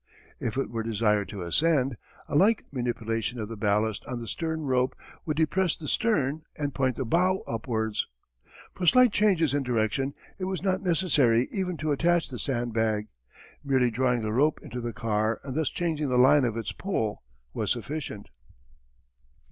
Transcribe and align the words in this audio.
If 0.39 0.57
it 0.57 0.71
were 0.71 0.81
desired 0.81 1.29
to 1.29 1.43
ascend, 1.43 1.95
a 2.27 2.33
like 2.35 2.65
manipulation 2.71 3.39
of 3.39 3.49
the 3.49 3.55
ballast 3.55 4.03
on 4.07 4.19
the 4.19 4.27
stern 4.27 4.61
rope 4.61 4.95
would 5.27 5.37
depress 5.37 5.75
the 5.75 5.87
stern 5.87 6.41
and 6.55 6.73
point 6.73 6.95
the 6.95 7.05
bow 7.05 7.43
upwards. 7.45 8.07
For 8.73 8.87
slight 8.87 9.11
changes 9.13 9.53
in 9.53 9.61
direction 9.61 10.15
it 10.39 10.45
was 10.45 10.63
not 10.63 10.81
necessary 10.81 11.47
even 11.51 11.77
to 11.77 11.91
attach 11.91 12.29
the 12.29 12.39
sand 12.39 12.73
bag. 12.73 13.09
Merely 13.63 13.91
drawing 13.91 14.23
the 14.23 14.33
rope 14.33 14.59
into 14.63 14.81
the 14.81 14.91
car 14.91 15.39
and 15.43 15.53
thus 15.55 15.69
changing 15.69 16.09
the 16.09 16.17
line 16.17 16.45
of 16.45 16.57
its 16.57 16.71
"pull" 16.71 17.21
was 17.53 17.69
sufficient. 17.69 18.29